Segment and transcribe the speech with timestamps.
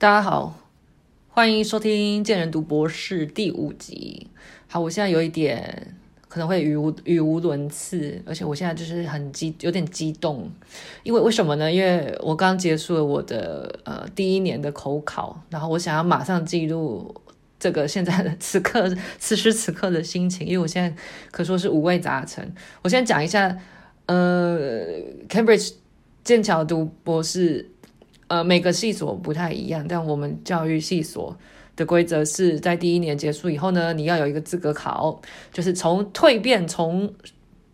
[0.00, 0.56] 大家好，
[1.26, 4.28] 欢迎收听《贱人读博士》第五集。
[4.68, 5.92] 好，我现在有一点
[6.28, 10.48] 可能会语无语无伦次，而且我现在就是很激，有点激动。
[11.02, 11.72] 因为为什么呢？
[11.72, 17.12] 因为我刚结束了我的呃第一年的口考，然后我想要马上记录
[17.58, 18.88] 这个现在的此刻
[19.18, 20.96] 此时此刻的心情，因为我现在
[21.32, 22.54] 可说是五味杂陈。
[22.82, 23.58] 我先讲一下，
[24.06, 24.56] 呃
[25.28, 25.72] ，Cambridge
[26.22, 27.70] 剑桥读博士。
[28.28, 31.36] 呃，每个系所不太一样，但我们教育系所
[31.74, 35.20] 的规则是在第一年结束以后呢，你要有一个资格考，
[35.52, 37.12] 就是从蜕变从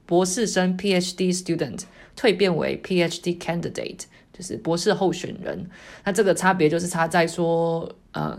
[0.06, 1.80] 博士生 PhD student
[2.16, 5.68] 蜕变为 PhD candidate，就是博士候选人。
[6.04, 8.38] 那这个差别就是差在说，呃，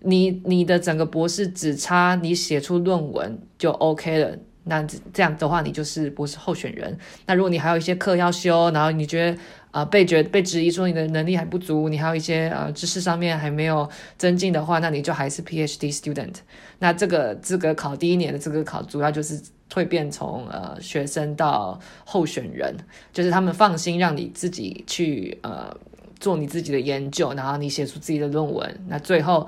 [0.00, 6.96] 你你的整个博士只差你写出论文就 OK 了，那这样的话你就是博士候选人。
[7.26, 9.38] 那如果你还有一些课要修，然后你觉得
[9.76, 16.36] 啊、被觉被质疑说你的能力还不足，你还有一些呃知识上面还没有增进的话，那你就还是 PhD student。
[16.78, 19.38] 那这个资格考第一年的资格考，主要就是
[19.70, 22.74] 蜕变从呃学生到候选人，
[23.12, 25.76] 就是他们放心让你自己去呃
[26.18, 28.80] 做你自己的研究，然后你写出自己的论文。
[28.88, 29.46] 那最后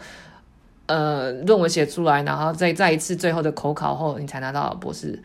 [0.84, 5.22] 呃论文写出来，然后再再一次最后的口考后，你才拿到博士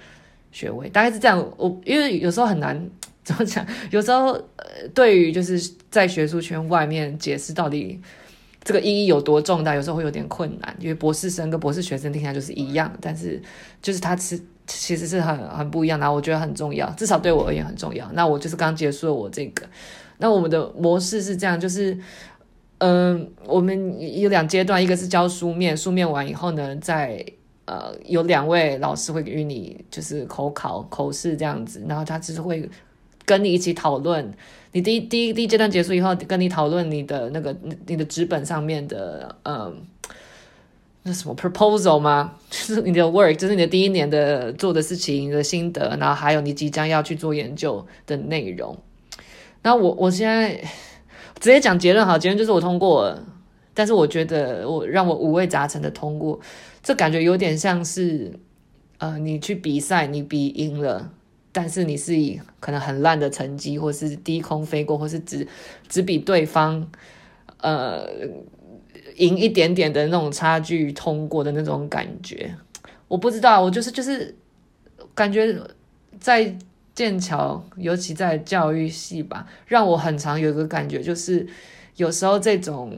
[0.53, 0.87] 学位。
[0.87, 1.45] 大概是这样。
[1.57, 2.81] 我因为有时候很难。
[3.23, 3.65] 怎么讲？
[3.89, 5.57] 有时候，呃，对于就是
[5.89, 7.97] 在学术圈外面解释到底
[8.65, 10.75] 这个意义有多重大，有时候会有点困难。
[10.77, 13.41] 因为博士生跟博士学生听起来就是一样，但是
[13.81, 14.37] 就是它是
[14.67, 15.97] 其实是很很不一样。
[16.01, 18.11] 然后我觉得很重要，至少对我而言很重要。
[18.11, 19.65] 那我就是刚结束了我这个，
[20.17, 21.97] 那我们的模式是这样，就是
[22.79, 27.25] 嗯、我们有两阶段，一个是教书面，书面完以后呢，再
[27.65, 32.69] 呃有两位老师会与你就是口考口试这样子，然后他只是会。
[33.25, 34.33] 跟你一起讨论，
[34.73, 39.81] 你第一第一第一阶段结束以后，跟你讨论你的那个你的纸本上面的，嗯，
[41.03, 42.35] 那什么 proposal 吗？
[42.51, 48.77] 就是你的 work，就是你的第一年的做的事情，你的心得，然后还有你即将要去做研究的内容。
[49.61, 50.55] 那我我现在
[51.39, 53.17] 直接讲结论好，结论就是我通过，
[53.73, 56.37] 但是我觉得我让我五味杂陈的通过，
[56.83, 58.37] 这感觉有点像是，
[58.97, 61.11] 呃，你去比赛，你比赢了。
[61.55, 65.47] 但是你是以可能很烂的成绩，或是低空飞过，或是只
[65.87, 66.89] 只比对方
[67.61, 68.05] 呃
[69.15, 72.55] 赢一点点的那种差距通过的那种感觉，
[73.07, 74.35] 我不知道，我就是就是
[75.13, 75.55] 感觉
[76.19, 76.57] 在
[76.95, 81.47] 剑桥，尤其在教育系吧，让我很常有一个感觉，就是
[81.95, 82.97] 有时候这种。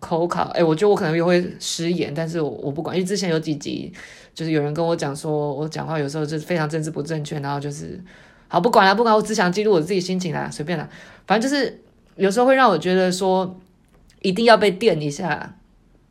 [0.00, 3.92] 口考，哎，我觉得我可能又会失言，但是我我不管，因为之前有几集，
[4.34, 8.02] 就是有人跟我讲说，我讲话有时候就是非常政治不正确，然后就是，
[8.48, 10.88] 好不管了，不管，我只想记录我自己心情啦，随便啦，
[11.26, 11.82] 反正就是
[12.16, 13.60] 有时候会让我觉得说，
[14.22, 15.54] 一定要被电一下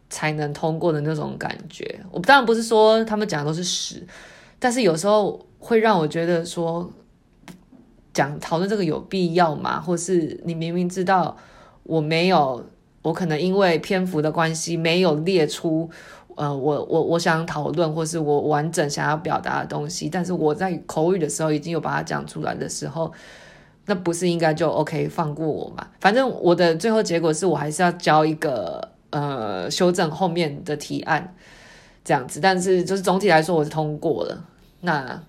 [0.08, 2.00] 才能通过的那种感觉。
[2.12, 4.06] 我当然不是说他们讲的都是屎，
[4.60, 6.88] 但是有时候会让我觉得说，
[8.14, 9.82] 讲讨论这个有必要吗？
[9.82, 11.36] 或是你明明知道
[11.82, 12.64] 我没有。
[13.10, 15.90] 我可能因为篇幅的关系没有列出，
[16.36, 23.12] 呃，我我我想讨论或是我完整想要表达的东西，但是我在口语的时候已经有把它讲出来的时候，
[23.88, 25.88] 那不是应该就 OK 放过我嘛？
[26.00, 31.34] 反正我的最后结果是我还是要交一个呃修正后面的提案
[32.04, 34.46] 这样子，但是就是总体来说我是通过了。
[34.82, 35.20] 那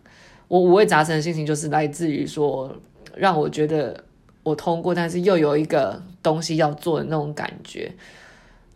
[0.49, 2.77] 我五味杂陈的心情就是来自于说
[3.17, 4.05] 让我觉得。
[4.43, 7.93] 我通过，但是又有一个东西要做的那种感觉，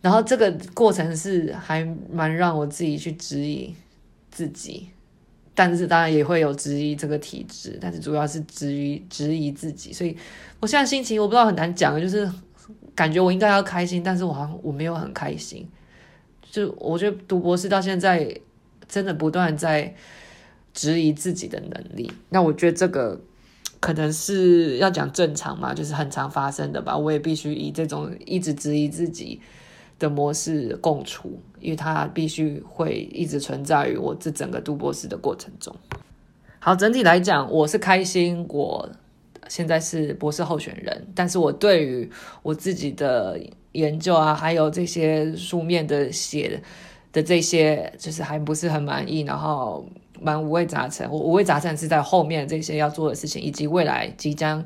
[0.01, 3.73] 然后这个过程是还蛮让我自己去质疑
[4.29, 4.89] 自己，
[5.55, 10.15] 但是当然也会有质疑这个体制，但是主要是质疑质疑自己，所以
[10.59, 12.29] 我现在心情我不知道很难讲，就是
[12.93, 15.67] 感觉我应该要开心，但是我好像我没有很开心，
[16.51, 18.39] 就我觉得读博士到现在
[18.87, 19.95] 真的不断在
[20.75, 23.19] 质疑自己的能力，那我觉得这个。
[23.85, 26.97] 可能是要讲正常嘛，就是很常发生的吧。
[26.97, 29.39] 我也必须以这种一直质疑自己
[29.99, 35.71] 的模式共处，因为它必须会一直存在于我这整个读博士的过程中。
[36.57, 38.89] 好，整体来讲，我是开心，我
[39.47, 42.09] 现在是博士候选人，但是我对于
[42.41, 43.39] 我自己的
[43.73, 46.59] 研究啊，还有这些书面的写
[47.15, 49.87] 的这些，就是还不是很满意，然后。
[50.21, 54.65] 蛮五味杂陈，我五味杂陈是在后面这些要做的事情，以及未来即将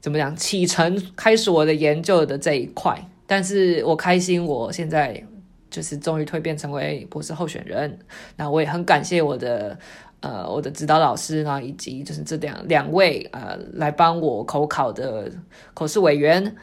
[0.00, 2.98] 怎么讲启程开始我的研究的这一块。
[3.26, 5.22] 但是我开心，我现在
[5.70, 7.98] 就是终于蜕变成为博士候选人。
[8.36, 9.78] 那我也很感谢我的
[10.20, 15.30] 呃我的指导老师，然后以及就是这两两位呃来帮我口考的
[15.74, 16.56] 口试委员。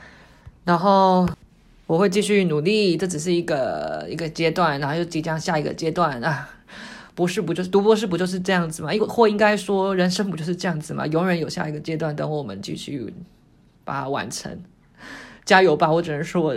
[0.66, 1.30] 然后
[1.88, 6.50] 我会继续努力，这只是一个一个阶段，然后又即将下一个阶段啊！
[7.16, 8.92] 博士不就是读博士不就是这样子吗？
[9.08, 11.08] 或应该说人生不就是这样子吗？
[11.08, 13.12] 永远有下一个阶段等我们继续
[13.84, 14.62] 把它完成，
[15.46, 15.92] 加油吧！
[15.92, 16.54] 我只能说，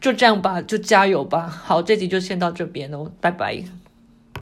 [0.00, 1.48] 就这样吧，就加油吧。
[1.48, 3.64] 好，这集就先到这边喽，拜拜。